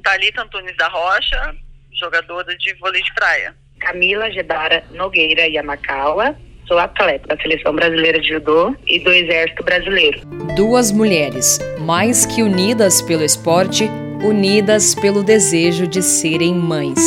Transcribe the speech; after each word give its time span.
Thalita 0.00 0.42
Antunes 0.42 0.76
da 0.76 0.88
Rocha, 0.88 1.54
jogadora 1.92 2.56
de 2.56 2.74
vôlei 2.74 3.02
de 3.02 3.12
praia. 3.14 3.54
Camila 3.78 4.30
Gedara 4.30 4.84
Nogueira 4.92 5.46
Yamakawa, 5.46 6.36
sou 6.66 6.78
atleta 6.78 7.34
da 7.34 7.42
Seleção 7.42 7.74
Brasileira 7.74 8.20
de 8.20 8.28
Judô 8.28 8.76
e 8.86 9.00
do 9.00 9.12
Exército 9.12 9.62
Brasileiro. 9.64 10.20
Duas 10.56 10.92
mulheres, 10.92 11.58
mais 11.80 12.24
que 12.24 12.42
unidas 12.42 13.02
pelo 13.02 13.24
esporte, 13.24 13.90
unidas 14.24 14.94
pelo 14.94 15.24
desejo 15.24 15.86
de 15.86 16.02
serem 16.02 16.54
mães. 16.54 16.98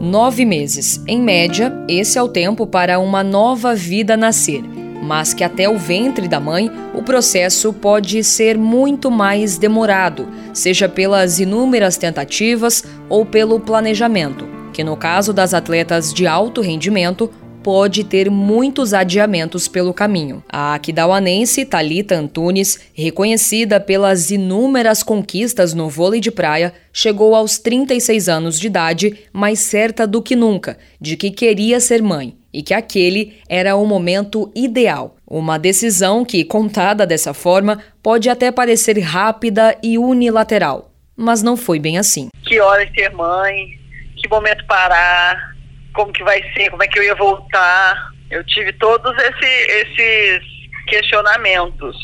Nove 0.00 0.46
meses. 0.46 1.04
Em 1.06 1.20
média, 1.20 1.70
esse 1.86 2.18
é 2.18 2.22
o 2.22 2.28
tempo 2.28 2.66
para 2.66 2.98
uma 2.98 3.22
nova 3.22 3.74
vida 3.74 4.16
nascer 4.16 4.62
mas 5.02 5.32
que 5.32 5.44
até 5.44 5.68
o 5.68 5.78
ventre 5.78 6.28
da 6.28 6.40
mãe 6.40 6.70
o 6.94 7.02
processo 7.02 7.72
pode 7.72 8.22
ser 8.24 8.58
muito 8.58 9.10
mais 9.10 9.58
demorado, 9.58 10.28
seja 10.52 10.88
pelas 10.88 11.38
inúmeras 11.38 11.96
tentativas 11.96 12.84
ou 13.08 13.24
pelo 13.24 13.60
planejamento, 13.60 14.46
que 14.72 14.84
no 14.84 14.96
caso 14.96 15.32
das 15.32 15.54
atletas 15.54 16.12
de 16.12 16.26
alto 16.26 16.60
rendimento 16.60 17.30
pode 17.62 18.04
ter 18.04 18.30
muitos 18.30 18.94
adiamentos 18.94 19.68
pelo 19.68 19.92
caminho. 19.92 20.42
A 20.48 20.74
aquidauanense 20.74 21.66
Talita 21.66 22.14
Antunes, 22.14 22.78
reconhecida 22.94 23.78
pelas 23.78 24.30
inúmeras 24.30 25.02
conquistas 25.02 25.74
no 25.74 25.88
vôlei 25.88 26.20
de 26.20 26.30
praia, 26.30 26.72
chegou 26.92 27.34
aos 27.34 27.58
36 27.58 28.28
anos 28.28 28.58
de 28.58 28.68
idade 28.68 29.18
mais 29.32 29.58
certa 29.58 30.06
do 30.06 30.22
que 30.22 30.34
nunca 30.34 30.78
de 31.00 31.16
que 31.16 31.30
queria 31.30 31.78
ser 31.78 32.02
mãe 32.02 32.37
e 32.52 32.62
que 32.62 32.74
aquele 32.74 33.40
era 33.48 33.76
o 33.76 33.84
momento 33.84 34.50
ideal. 34.54 35.16
Uma 35.26 35.58
decisão 35.58 36.24
que, 36.24 36.44
contada 36.44 37.06
dessa 37.06 37.34
forma, 37.34 37.82
pode 38.02 38.28
até 38.28 38.50
parecer 38.50 38.98
rápida 39.00 39.76
e 39.82 39.98
unilateral, 39.98 40.90
mas 41.16 41.42
não 41.42 41.56
foi 41.56 41.78
bem 41.78 41.98
assim. 41.98 42.28
Que 42.46 42.60
hora 42.60 42.88
ser 42.94 43.10
mãe, 43.12 43.78
que 44.16 44.28
momento 44.28 44.64
parar, 44.66 45.54
como 45.94 46.12
que 46.12 46.24
vai 46.24 46.42
ser, 46.54 46.70
como 46.70 46.82
é 46.82 46.88
que 46.88 46.98
eu 46.98 47.02
ia 47.02 47.14
voltar. 47.14 48.12
Eu 48.30 48.44
tive 48.44 48.72
todos 48.74 49.14
esse, 49.18 49.46
esses 49.46 50.42
questionamentos. 50.86 51.96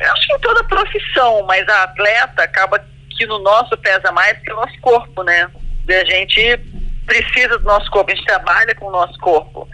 Eu 0.00 0.12
acho 0.12 0.26
que 0.26 0.34
em 0.34 0.38
toda 0.40 0.64
profissão, 0.64 1.44
mas 1.46 1.66
a 1.68 1.84
atleta 1.84 2.42
acaba 2.42 2.84
que 3.16 3.26
no 3.26 3.38
nosso 3.40 3.76
pesa 3.78 4.10
mais 4.12 4.38
que 4.38 4.52
o 4.52 4.56
nosso 4.56 4.78
corpo, 4.80 5.22
né? 5.22 5.50
E 5.88 5.94
a 5.94 6.04
gente 6.04 6.60
precisa 7.06 7.58
do 7.58 7.64
nosso 7.64 7.90
corpo, 7.90 8.10
a 8.10 8.14
gente 8.14 8.24
trabalha 8.24 8.74
com 8.74 8.86
o 8.86 8.92
nosso 8.92 9.18
corpo. 9.18 9.68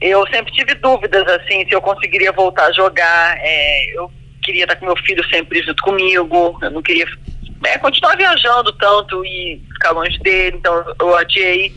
Eu 0.00 0.26
sempre 0.28 0.52
tive 0.52 0.74
dúvidas, 0.74 1.26
assim, 1.26 1.66
se 1.66 1.74
eu 1.74 1.80
conseguiria 1.80 2.32
voltar 2.32 2.66
a 2.66 2.72
jogar. 2.72 3.36
É, 3.40 3.98
eu 3.98 4.10
queria 4.42 4.64
estar 4.64 4.76
com 4.76 4.86
meu 4.86 4.96
filho 4.98 5.24
sempre 5.28 5.62
junto 5.62 5.82
comigo, 5.82 6.58
eu 6.62 6.70
não 6.70 6.82
queria 6.82 7.06
é, 7.64 7.76
continuar 7.78 8.16
viajando 8.16 8.72
tanto 8.74 9.24
e 9.24 9.60
ficar 9.74 9.90
longe 9.90 10.18
dele, 10.20 10.56
então 10.56 10.84
eu 11.00 11.16
adiei 11.16 11.74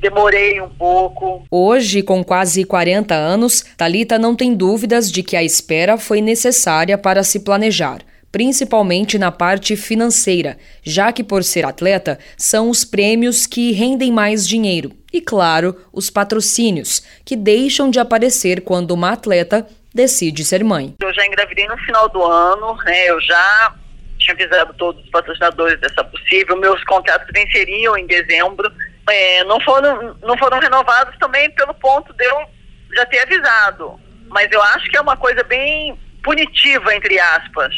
demorei 0.00 0.60
um 0.60 0.68
pouco. 0.68 1.44
Hoje, 1.50 2.02
com 2.02 2.24
quase 2.24 2.64
40 2.64 3.14
anos, 3.14 3.62
Talita 3.76 4.18
não 4.18 4.34
tem 4.34 4.54
dúvidas 4.54 5.12
de 5.12 5.22
que 5.22 5.36
a 5.36 5.42
espera 5.42 5.98
foi 5.98 6.22
necessária 6.22 6.96
para 6.96 7.22
se 7.22 7.40
planejar 7.40 7.98
principalmente 8.32 9.18
na 9.18 9.32
parte 9.32 9.76
financeira, 9.76 10.56
já 10.82 11.12
que, 11.12 11.24
por 11.24 11.42
ser 11.44 11.64
atleta, 11.64 12.18
são 12.36 12.70
os 12.70 12.84
prêmios 12.84 13.46
que 13.46 13.72
rendem 13.72 14.12
mais 14.12 14.46
dinheiro. 14.46 14.92
E, 15.12 15.20
claro, 15.20 15.76
os 15.92 16.08
patrocínios, 16.10 17.02
que 17.24 17.36
deixam 17.36 17.90
de 17.90 17.98
aparecer 17.98 18.62
quando 18.62 18.92
uma 18.92 19.12
atleta 19.12 19.66
decide 19.92 20.44
ser 20.44 20.62
mãe. 20.62 20.94
Eu 21.02 21.12
já 21.12 21.26
engravidei 21.26 21.66
no 21.66 21.76
final 21.78 22.08
do 22.08 22.22
ano, 22.22 22.76
né? 22.84 23.06
Eu 23.06 23.20
já 23.20 23.74
tinha 24.18 24.34
avisado 24.34 24.72
todos 24.74 25.02
os 25.02 25.10
patrocinadores 25.10 25.80
dessa 25.80 26.04
possível. 26.04 26.56
Meus 26.56 26.82
contratos 26.84 27.28
venceriam 27.34 27.96
em 27.96 28.06
dezembro 28.06 28.70
é, 29.08 29.44
não, 29.44 29.60
foram, 29.60 30.16
não 30.22 30.36
foram 30.38 30.58
renovados 30.58 31.16
também 31.18 31.50
pelo 31.50 31.74
ponto 31.74 32.12
de 32.12 32.24
eu 32.24 32.46
já 32.94 33.06
ter 33.06 33.20
avisado. 33.20 33.98
Mas 34.28 34.50
eu 34.52 34.62
acho 34.62 34.88
que 34.88 34.96
é 34.96 35.00
uma 35.00 35.16
coisa 35.16 35.42
bem 35.42 35.98
punitiva, 36.22 36.94
entre 36.94 37.18
aspas. 37.18 37.74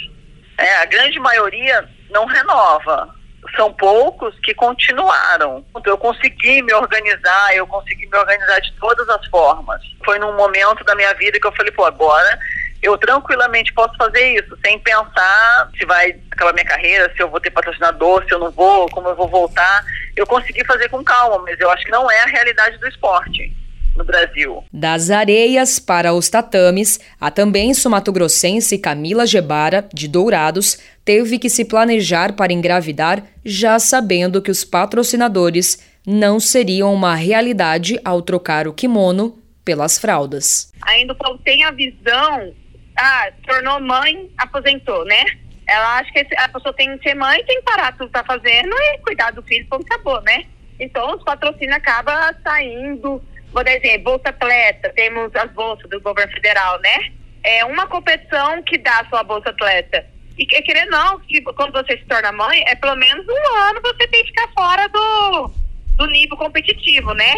É, 0.63 0.77
a 0.77 0.85
grande 0.85 1.19
maioria 1.19 1.85
não 2.11 2.25
renova. 2.25 3.13
São 3.57 3.73
poucos 3.73 4.39
que 4.39 4.55
continuaram. 4.55 5.65
Eu 5.85 5.99
consegui 5.99 6.63
me 6.63 6.73
organizar, 6.73 7.55
eu 7.57 7.67
consegui 7.67 8.07
me 8.07 8.17
organizar 8.17 8.61
de 8.61 8.73
todas 8.75 9.09
as 9.09 9.27
formas. 9.27 9.83
Foi 10.05 10.21
num 10.21 10.33
momento 10.35 10.85
da 10.85 10.95
minha 10.95 11.13
vida 11.15 11.41
que 11.41 11.47
eu 11.47 11.53
falei, 11.53 11.73
pô, 11.73 11.85
agora 11.85 12.39
eu 12.81 12.97
tranquilamente 12.97 13.73
posso 13.73 13.97
fazer 13.97 14.39
isso, 14.39 14.57
sem 14.65 14.79
pensar 14.79 15.71
se 15.77 15.85
vai 15.85 16.17
acabar 16.31 16.53
minha 16.53 16.67
carreira, 16.67 17.13
se 17.15 17.23
eu 17.23 17.29
vou 17.29 17.41
ter 17.41 17.51
patrocinador, 17.51 18.25
se 18.25 18.33
eu 18.33 18.39
não 18.39 18.51
vou, 18.53 18.89
como 18.91 19.09
eu 19.09 19.17
vou 19.17 19.29
voltar. 19.29 19.85
Eu 20.17 20.27
consegui 20.27 20.65
fazer 20.65 20.89
com 20.89 21.03
calma, 21.03 21.39
mas 21.45 21.59
eu 21.61 21.71
acho 21.71 21.85
que 21.85 21.91
não 21.91 22.09
é 22.09 22.21
a 22.23 22.27
realidade 22.27 22.79
do 22.79 22.89
esporte 22.89 23.53
no 23.97 24.05
Brasil. 24.05 24.65
Das 24.73 25.11
areias 25.11 25.79
para 25.79 26.13
os 26.13 26.29
tatames, 26.29 27.01
a 27.21 27.31
também 27.31 27.75
sumatogrossense 27.75 28.79
Camila 28.79 29.27
Gebara, 29.27 29.87
de 29.93 30.09
Dourados, 30.09 30.79
teve 31.05 31.39
que 31.39 31.51
se 31.51 31.65
planejar 31.65 32.33
para 32.35 32.53
engravidar, 32.53 33.23
já 33.45 33.79
sabendo 33.79 34.43
que 34.43 34.51
os 34.51 34.65
patrocinadores 34.65 35.91
não 36.07 36.41
seriam 36.41 36.93
uma 36.93 37.15
realidade 37.15 37.99
ao 38.05 38.23
trocar 38.23 38.67
o 38.67 38.73
kimono 38.73 39.39
pelas 39.65 39.99
fraldas. 39.99 40.73
Ainda 40.83 41.17
tem 41.45 41.63
a 41.65 41.71
visão 41.71 42.53
ah, 42.97 43.31
tornou 43.47 43.81
mãe, 43.81 44.31
aposentou, 44.39 45.05
né? 45.05 45.25
Ela 45.67 45.99
acha 45.99 46.13
que 46.13 46.27
a 46.37 46.49
pessoa 46.49 46.75
tem 46.75 46.97
que 46.99 47.09
ser 47.09 47.15
mãe, 47.15 47.43
tem 47.45 47.59
que 47.59 47.65
parar 47.65 47.93
tudo 47.93 48.07
que 48.07 48.13
tá 48.13 48.25
fazendo 48.25 48.75
e 48.75 48.99
cuidar 48.99 49.31
do 49.33 49.43
filho, 49.43 49.67
como 49.69 49.85
acabou, 49.85 50.21
né? 50.23 50.45
Então, 50.79 51.15
os 51.15 51.23
patrocínios 51.23 51.77
acabam 51.77 52.35
saindo. 52.43 53.23
Por 53.53 53.67
exemplo, 53.69 54.13
Bolsa 54.13 54.31
Atleta, 54.31 54.91
temos 54.95 55.35
as 55.37 55.51
bolsas 55.53 55.89
do 55.91 56.01
governo 56.01 56.33
federal, 56.33 56.81
né? 56.81 57.13
É 57.45 57.65
uma 57.65 57.87
competição 57.87 58.63
que 58.63 58.79
dá 58.79 59.01
a 59.01 59.09
sua 59.09 59.23
Bolsa 59.23 59.51
Atleta. 59.51 60.07
E 60.39 60.47
querer 60.47 60.87
não, 60.87 61.21
que 61.21 61.43
quando 61.43 61.73
você 61.73 61.99
se 61.99 62.05
torna 62.07 62.33
mãe, 62.33 62.65
é 62.67 62.75
pelo 62.75 62.97
menos 62.97 63.27
um 63.29 63.57
ano 63.69 63.81
você 63.83 64.09
tem 64.09 64.23
que 64.23 64.29
ficar 64.29 64.49
fora 64.53 64.89
do, 64.89 65.51
do 65.97 66.07
nível 66.07 66.37
competitivo, 66.37 67.13
né? 67.13 67.35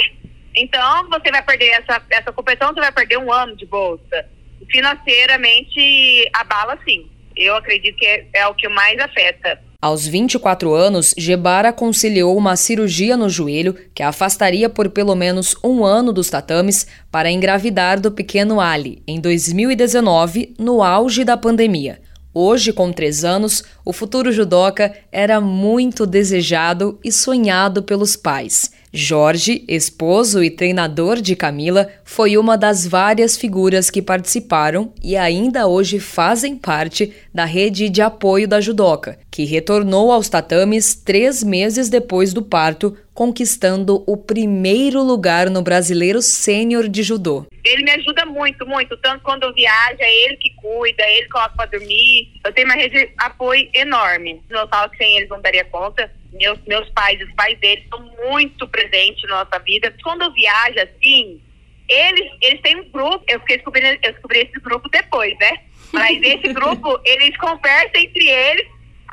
Então, 0.55 1.09
você 1.09 1.31
vai 1.33 1.43
perder 1.43 1.71
essa, 1.71 2.01
essa 2.11 2.33
competição, 2.33 2.73
você 2.73 2.81
vai 2.81 2.93
perder 2.93 3.19
um 3.19 3.33
ano 3.33 3.57
de 3.57 3.67
bolsa 3.67 4.25
financeiramente 4.71 6.31
abala 6.33 6.79
sim. 6.85 7.11
Eu 7.37 7.57
acredito 7.57 7.97
que 7.97 8.07
é, 8.07 8.27
é 8.35 8.47
o 8.47 8.55
que 8.55 8.69
mais 8.69 8.99
afeta. 8.99 9.61
Aos 9.85 10.07
24 10.07 10.73
anos, 10.73 11.13
Gebara 11.15 11.71
conciliou 11.71 12.35
uma 12.39 12.57
cirurgia 12.57 13.19
no 13.19 13.29
joelho 13.29 13.77
que 13.95 14.03
a 14.03 14.09
afastaria 14.09 14.67
por 14.71 14.89
pelo 14.89 15.15
menos 15.15 15.55
um 15.63 15.85
ano 15.85 16.11
dos 16.11 16.31
tatames 16.31 16.87
para 17.11 17.31
engravidar 17.31 18.01
do 18.01 18.11
pequeno 18.11 18.63
Ali, 18.63 19.03
em 19.07 19.21
2019, 19.21 20.55
no 20.59 20.83
auge 20.83 21.23
da 21.23 21.37
pandemia. 21.37 22.01
Hoje, 22.33 22.73
com 22.73 22.91
três 22.91 23.27
anos, 23.27 23.63
o 23.85 23.93
futuro 23.93 24.33
judoca 24.33 24.91
era 25.13 25.39
muito 25.39 26.07
desejado 26.07 26.99
e 27.05 27.13
sonhado 27.13 27.83
pelos 27.83 28.17
pais. 28.17 28.71
Jorge, 28.97 29.65
esposo 29.67 30.41
e 30.41 30.49
treinador 30.49 31.21
de 31.21 31.35
Camila, 31.35 31.91
foi 32.05 32.39
uma 32.39 32.57
das 32.57 32.87
várias 32.87 33.37
figuras 33.37 33.91
que 33.91 34.01
participaram 34.01 34.95
e 35.03 35.17
ainda 35.17 35.67
hoje 35.67 35.99
fazem 35.99 36.57
parte 36.57 37.13
da 37.35 37.45
rede 37.45 37.89
de 37.89 38.01
apoio 38.01 38.47
da 38.47 38.61
judoca, 38.61 39.19
que 39.33 39.45
retornou 39.45 40.13
aos 40.13 40.29
tatames 40.29 40.95
três 40.95 41.43
meses 41.43 41.89
depois 41.89 42.33
do 42.33 42.41
parto, 42.41 42.97
conquistando 43.13 44.05
o 44.07 44.17
primeiro 44.17 45.03
lugar 45.03 45.51
no 45.51 45.61
Brasileiro 45.61 46.23
Sênior 46.23 46.89
de 46.89 47.03
Judô. 47.03 47.47
Ele 47.65 47.83
me 47.83 47.91
ajuda 47.91 48.25
muito, 48.25 48.65
muito. 48.65 48.97
Tanto 48.99 49.25
quando 49.25 49.43
eu 49.43 49.53
viajo, 49.53 49.99
é 49.99 50.25
ele 50.25 50.37
que 50.37 50.51
cuida, 50.55 51.03
é 51.03 51.19
ele 51.19 51.29
coloca 51.29 51.55
para 51.57 51.67
dormir. 51.67 52.31
Eu 52.45 52.53
tenho 52.53 52.69
uma 52.69 52.77
rede 52.77 52.97
de 52.97 53.13
apoio 53.19 53.69
enorme. 53.75 54.41
Não 54.49 54.69
falo 54.69 54.89
que 54.91 54.99
sem 54.99 55.17
eles 55.17 55.29
não 55.29 55.43
daria 55.43 55.65
conta 55.65 56.09
meus, 56.35 56.59
meus 56.67 56.89
pais, 56.91 57.21
os 57.21 57.33
pais 57.35 57.59
deles 57.59 57.85
são 57.89 58.01
muito 58.29 58.67
presentes 58.69 59.23
na 59.29 59.45
nossa 59.45 59.59
vida. 59.61 59.95
Quando 60.03 60.23
eu 60.23 60.33
viajo 60.33 60.79
assim, 60.81 61.41
eles, 61.89 62.31
eles 62.43 62.61
têm 62.61 62.77
um 62.77 62.91
grupo, 62.91 63.25
eu 63.29 63.41
fiquei 63.41 63.57
descobrindo, 63.57 63.99
eu 64.03 64.13
descobri 64.13 64.41
esse 64.41 64.61
grupo 64.61 64.89
depois, 64.89 65.37
né? 65.39 65.61
Mas 65.93 66.21
esse 66.23 66.53
grupo, 66.53 67.01
eles 67.05 67.37
conversam 67.37 68.01
entre 68.01 68.29
eles, 68.29 68.67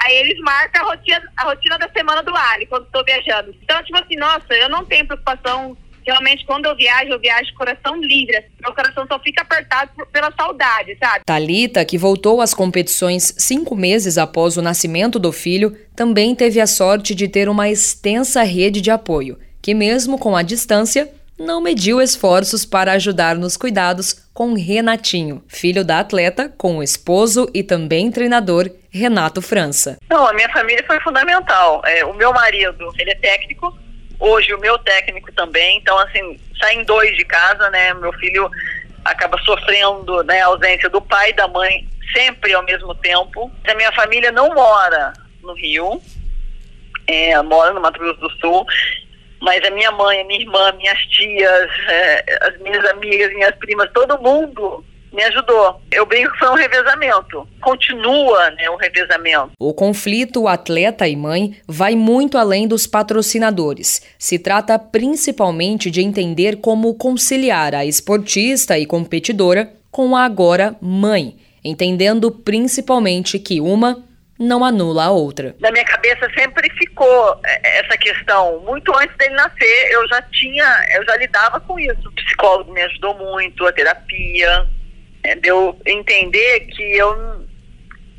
aí 0.04 0.16
eles 0.18 0.40
marcam 0.40 0.82
a 0.82 0.90
rotina, 0.90 1.32
a 1.38 1.44
rotina 1.44 1.78
da 1.78 1.90
semana 1.90 2.24
do 2.24 2.36
Ali, 2.36 2.66
quando 2.66 2.86
estou 2.86 3.04
viajando. 3.04 3.56
Então, 3.62 3.84
tipo 3.84 3.98
assim, 3.98 4.16
nossa, 4.16 4.54
eu 4.54 4.70
não 4.70 4.86
tenho 4.86 5.06
preocupação 5.06 5.78
realmente 6.06 6.46
quando 6.46 6.66
eu 6.66 6.76
viajo, 6.76 7.12
eu 7.12 7.20
viajo 7.20 7.54
coração 7.56 7.96
livre. 7.96 8.44
Meu 8.62 8.74
coração 8.74 9.06
só 9.08 9.20
fica 9.20 9.42
apertado 9.42 9.92
por, 9.96 10.06
pela 10.08 10.32
saudade, 10.38 10.98
sabe? 11.00 11.24
Talita, 11.26 11.84
que 11.86 11.98
voltou 11.98 12.42
às 12.42 12.54
competições 12.54 13.34
cinco 13.38 13.76
meses 13.76 14.18
após 14.18 14.58
o 14.58 14.62
nascimento 14.62 15.20
do 15.20 15.32
filho, 15.32 15.78
também 15.96 16.36
teve 16.36 16.60
a 16.60 16.68
sorte 16.68 17.14
de 17.14 17.28
ter 17.28 17.50
uma 17.50 17.70
extensa 17.70 18.44
rede 18.44 18.82
de 18.82 18.92
apoio, 18.92 19.38
que 19.62 19.74
mesmo 19.74 20.18
com 20.18 20.36
a 20.36 20.42
distância 20.42 21.10
não 21.42 21.60
mediu 21.60 22.00
esforços 22.00 22.66
para 22.66 22.94
ajudar 22.94 23.36
nos 23.36 23.58
cuidados 23.58 24.14
com 24.34 24.54
Renatinho, 24.54 25.44
filho 25.48 25.84
da 25.84 26.00
atleta, 26.00 26.54
com 26.56 26.78
o 26.78 26.84
esposo 26.84 27.50
e 27.54 27.64
também 27.64 28.12
treinador 28.12 28.70
Renato 28.92 29.42
França. 29.42 29.98
Não, 30.10 30.28
a 30.28 30.34
minha 30.34 30.50
família 30.50 30.84
foi 30.86 31.00
fundamental. 31.02 31.82
É, 31.86 32.06
o 32.06 32.14
meu 32.14 32.32
marido, 32.32 32.94
ele 32.98 33.12
é 33.12 33.16
técnico, 33.16 33.76
hoje 34.22 34.54
o 34.54 34.60
meu 34.60 34.78
técnico 34.78 35.32
também, 35.34 35.78
então 35.78 35.98
assim, 36.00 36.40
saem 36.60 36.84
dois 36.84 37.18
de 37.18 37.26
casa, 37.26 37.70
né? 37.72 37.94
Meu 37.96 38.14
filho 38.14 38.50
acaba 39.04 39.38
sofrendo 39.40 40.24
né, 40.24 40.42
a 40.42 40.46
ausência 40.46 40.90
do 40.90 41.02
pai 41.02 41.32
e 41.32 41.34
da 41.34 41.48
mãe 41.48 41.88
sempre 42.14 42.54
ao 42.54 42.64
mesmo 42.64 42.94
tempo. 42.96 43.52
A 43.68 43.74
minha 43.74 43.92
família 43.94 44.32
não 44.32 44.54
mora 44.54 45.12
no 45.42 45.54
Rio, 45.54 46.00
é, 47.08 47.42
mora 47.42 47.74
no 47.74 47.82
Mato 47.82 48.00
Grosso 48.00 48.20
do 48.20 48.30
Sul, 48.38 48.66
mas 49.42 49.64
a 49.66 49.72
minha 49.72 49.92
mãe, 49.92 50.22
a 50.22 50.26
minha 50.26 50.42
irmã, 50.42 50.72
minhas 50.74 51.00
tias, 51.08 51.72
é, 51.90 52.38
as 52.44 52.60
minhas 52.60 52.86
amigas, 52.92 53.34
minhas 53.34 53.56
primas, 53.56 53.90
todo 53.92 54.22
mundo 54.22 54.86
me 55.12 55.24
ajudou. 55.24 55.82
Eu 55.92 56.06
brinco 56.06 56.32
que 56.32 56.40
foi 56.40 56.50
um 56.50 56.56
revezamento. 56.56 57.48
Continua 57.62 58.52
né, 58.52 58.70
o 58.70 58.76
revezamento. 58.76 59.52
O 59.60 59.74
conflito 59.74 60.48
atleta 60.48 61.08
e 61.08 61.16
mãe 61.16 61.60
vai 61.68 61.96
muito 61.96 62.38
além 62.38 62.68
dos 62.68 62.88
patrocinadores. 62.88 64.02
Se 64.18 64.40
trata 64.40 64.80
principalmente 64.80 65.92
de 65.92 66.02
entender 66.02 66.58
como 66.58 66.94
conciliar 66.96 67.76
a 67.76 67.86
esportista 67.86 68.78
e 68.78 68.86
competidora 68.86 69.72
com 69.92 70.16
a 70.16 70.24
agora 70.24 70.76
mãe, 70.82 71.36
entendendo 71.64 72.32
principalmente 72.32 73.38
que 73.38 73.60
uma 73.60 74.04
não 74.40 74.66
anula 74.66 75.06
a 75.06 75.12
outra. 75.12 75.56
Na 75.60 75.72
minha 75.72 75.86
cabeça 75.86 76.28
sempre 76.34 76.68
ficou 76.74 77.40
é, 77.46 77.80
essa 77.80 77.96
questão. 77.98 78.60
Muito 78.62 78.92
antes 78.98 79.16
dele 79.18 79.36
nascer, 79.36 79.92
eu 79.92 80.08
já 80.08 80.22
tinha, 80.24 80.86
eu 80.96 81.06
já 81.06 81.16
lidava 81.18 81.60
com 81.60 81.80
isso. 81.80 82.08
O 82.08 82.12
psicólogo 82.14 82.74
me 82.74 82.82
ajudou 82.82 83.16
muito, 83.18 83.66
a 83.68 83.72
terapia, 83.72 84.68
é, 85.24 85.36
deu 85.36 85.78
entender 85.86 86.62
que 86.62 86.84
eu 86.98 87.46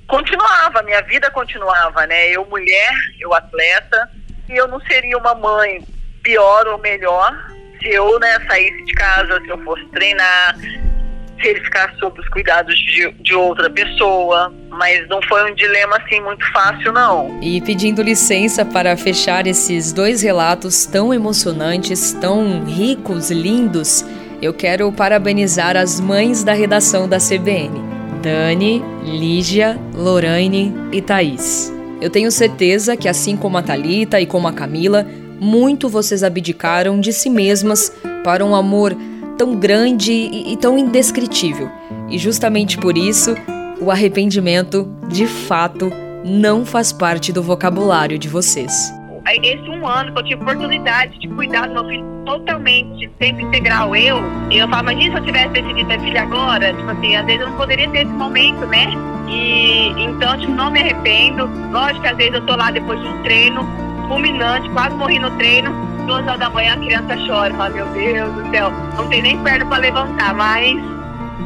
continuava, 0.07 0.83
minha 0.83 1.03
vida 1.03 1.31
continuava, 1.31 2.07
né? 2.07 2.31
Eu 2.31 2.45
mulher, 2.47 2.93
eu 3.21 3.33
atleta, 3.33 4.11
e 4.49 4.57
eu 4.57 4.69
não 4.69 4.81
seria 4.83 5.17
uma 5.17 5.35
mãe 5.35 5.83
pior 6.23 6.67
ou 6.69 6.79
melhor 6.79 7.35
se 7.83 7.89
eu 7.89 8.19
né, 8.21 8.39
saísse 8.47 8.85
de 8.85 8.93
casa, 8.95 9.41
se 9.41 9.49
eu 9.49 9.59
fosse 9.65 9.85
treinar, 9.87 10.57
se 10.57 11.49
ele 11.49 11.61
ficasse 11.61 11.99
sob 11.99 12.21
os 12.21 12.29
cuidados 12.29 12.77
de, 12.79 13.11
de 13.13 13.35
outra 13.35 13.69
pessoa. 13.69 14.53
Mas 14.69 15.07
não 15.09 15.21
foi 15.23 15.51
um 15.51 15.55
dilema 15.55 15.97
assim 15.97 16.21
muito 16.21 16.45
fácil, 16.53 16.93
não. 16.93 17.41
E 17.43 17.61
pedindo 17.61 18.03
licença 18.03 18.65
para 18.65 18.97
fechar 18.97 19.47
esses 19.47 19.93
dois 19.93 20.23
relatos 20.23 20.87
tão 20.87 21.13
emocionantes, 21.13 22.13
tão 22.15 22.65
ricos, 22.65 23.31
lindos, 23.31 24.05
eu 24.43 24.53
quero 24.53 24.91
parabenizar 24.91 25.77
as 25.77 26.01
mães 26.01 26.43
da 26.43 26.53
redação 26.53 27.09
da 27.09 27.19
CBN: 27.19 27.81
Dani, 28.21 28.83
Lígia, 29.05 29.79
Lorraine 29.95 30.75
e 30.91 31.01
Thaís. 31.01 31.73
Eu 32.01 32.11
tenho 32.11 32.33
certeza 32.33 32.97
que, 32.97 33.09
assim 33.09 33.37
como 33.37 33.57
a 33.57 33.63
Talita 33.63 34.21
e 34.21 34.27
como 34.27 34.49
a 34.49 34.53
Camila, 34.53 35.07
muito 35.41 35.89
vocês 35.89 36.25
abdicaram 36.25 37.01
de 37.01 37.13
si 37.13 37.31
mesmas 37.31 37.93
para 38.25 38.45
um 38.45 38.57
amor 38.57 38.97
tão 39.39 39.55
grande 39.55 40.13
e, 40.13 40.53
e 40.53 40.57
tão 40.57 40.77
indescritível. 40.77 41.71
E 42.11 42.19
justamente 42.19 42.77
por 42.77 42.99
isso, 42.99 43.37
o 43.81 43.93
arrependimento, 43.93 44.89
de 45.09 45.27
fato, 45.29 45.93
não 46.25 46.67
faz 46.67 46.93
parte 46.93 47.33
do 47.33 47.43
vocabulário 47.43 48.19
de 48.19 48.29
vocês. 48.29 48.93
Esse 49.37 49.69
um 49.71 49.87
ano 49.87 50.13
que 50.13 50.19
eu 50.19 50.25
tive 50.25 50.43
oportunidade 50.43 51.19
de 51.19 51.29
cuidar 51.29 51.67
do 51.69 51.75
meu 51.75 51.85
filho 51.87 52.05
totalmente, 52.25 53.09
tempo 53.19 53.41
integral, 53.41 53.95
eu, 53.97 54.23
eu 54.51 54.69
falo, 54.69 54.91
imagina 54.91 55.15
se 55.15 55.21
eu 55.21 55.25
tivesse 55.27 55.49
decidido 55.49 55.89
ter 55.89 56.01
filho 56.01 56.21
agora, 56.21 56.73
tipo 56.73 56.91
assim, 56.91 57.17
às 57.17 57.27
vezes 57.27 57.41
eu 57.41 57.49
não 57.49 57.57
poderia 57.57 57.89
ter 57.91 57.99
esse 57.99 58.13
momento, 58.13 58.67
né? 58.67 58.87
E 59.29 59.89
então, 60.03 60.39
tipo, 60.39 60.53
não 60.53 60.71
me 60.71 60.81
arrependo. 60.81 61.49
Lógico 61.71 62.03
que 62.03 62.09
às 62.09 62.17
vezes 62.17 62.35
eu 62.35 62.47
tô 62.47 62.57
lá 62.57 62.71
depois 62.71 63.01
de 63.01 63.09
um 63.09 63.23
treino, 63.23 63.67
fulminante, 64.09 64.69
quase 64.71 64.95
morri 64.95 65.19
no 65.19 65.31
treino, 65.33 65.73
duas 66.07 66.27
horas 66.27 66.39
da 66.39 66.51
manhã 66.51 66.75
a 66.75 66.77
criança 66.77 67.17
chora, 67.27 67.55
fala, 67.55 67.71
meu 67.71 67.87
Deus 67.87 68.33
do 68.35 68.51
céu, 68.51 68.71
não 68.97 69.09
tem 69.09 69.23
nem 69.23 69.39
perna 69.43 69.65
para 69.67 69.79
levantar, 69.79 70.35
mas 70.35 70.77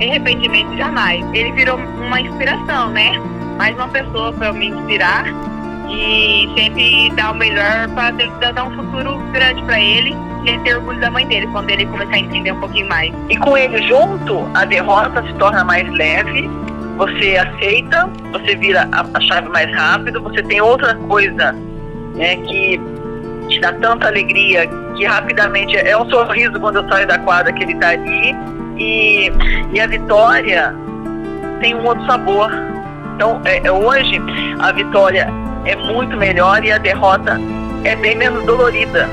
arrependimento 0.00 0.76
jamais. 0.76 1.24
Ele 1.32 1.52
virou 1.52 1.78
uma 1.78 2.20
inspiração, 2.20 2.90
né? 2.90 3.12
Mais 3.56 3.74
uma 3.76 3.88
pessoa 3.88 4.32
para 4.32 4.52
me 4.52 4.68
inspirar 4.68 5.24
e 5.88 6.48
sempre 6.56 7.10
dar 7.16 7.32
o 7.32 7.34
melhor 7.34 7.88
para 7.94 8.52
dar 8.52 8.64
um 8.64 8.74
futuro 8.76 9.18
grande 9.32 9.62
para 9.62 9.80
ele 9.80 10.16
e 10.44 10.58
ter 10.60 10.76
orgulho 10.76 11.00
da 11.00 11.10
mãe 11.10 11.26
dele 11.26 11.46
quando 11.48 11.70
ele 11.70 11.86
começar 11.86 12.14
a 12.14 12.18
entender 12.18 12.52
um 12.52 12.60
pouquinho 12.60 12.88
mais. 12.88 13.12
E 13.28 13.36
com 13.36 13.56
ele 13.56 13.82
junto, 13.88 14.48
a 14.54 14.64
derrota 14.64 15.22
se 15.22 15.32
torna 15.34 15.64
mais 15.64 15.88
leve, 15.90 16.48
você 16.96 17.36
aceita, 17.36 18.10
você 18.32 18.56
vira 18.56 18.88
a, 18.92 19.20
chave 19.20 19.48
mais 19.48 19.72
rápido, 19.74 20.22
você 20.22 20.42
tem 20.42 20.60
outra 20.60 20.94
coisa 20.94 21.52
né, 22.14 22.36
que 22.36 22.80
te 23.48 23.60
dá 23.60 23.72
tanta 23.74 24.08
alegria 24.08 24.68
que 24.96 25.04
rapidamente 25.04 25.76
é 25.76 25.96
um 25.96 26.08
sorriso 26.10 26.58
quando 26.58 26.76
eu 26.76 26.88
saio 26.88 27.06
da 27.06 27.18
quadra 27.18 27.52
que 27.52 27.62
ele 27.62 27.74
está 27.74 27.90
ali 27.90 28.34
e, 28.78 29.30
e 29.72 29.80
a 29.80 29.86
vitória 29.86 30.74
tem 31.60 31.74
um 31.74 31.84
outro 31.84 32.04
sabor. 32.06 32.50
Então, 33.14 33.40
é, 33.44 33.66
é, 33.66 33.72
hoje, 33.72 34.20
a 34.58 34.72
vitória 34.72 35.28
é 35.66 35.76
muito 35.76 36.16
melhor 36.16 36.64
e 36.64 36.72
a 36.72 36.78
derrota 36.78 37.40
é 37.84 37.94
bem 37.96 38.16
menos 38.16 38.44
dolorida. 38.44 39.08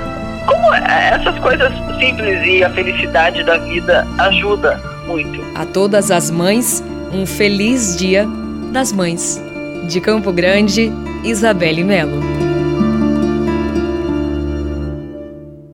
Como 0.45 0.73
essas 0.73 1.37
coisas 1.39 1.71
simples 1.99 2.45
e 2.45 2.63
a 2.63 2.69
felicidade 2.69 3.43
da 3.43 3.57
vida 3.57 4.07
ajuda 4.19 4.79
muito. 5.05 5.41
A 5.55 5.65
todas 5.65 6.11
as 6.11 6.29
mães, 6.29 6.83
um 7.11 7.25
feliz 7.25 7.97
dia 7.97 8.27
das 8.71 8.91
mães. 8.91 9.41
De 9.87 9.99
Campo 9.99 10.31
Grande, 10.31 10.91
Isabelle 11.23 11.83
Melo. 11.83 12.52